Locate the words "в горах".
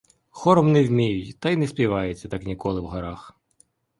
2.81-3.37